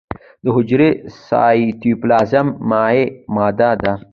[0.43, 0.89] د حجرې
[1.27, 3.05] سایتوپلازم مایع
[3.35, 3.93] ماده ده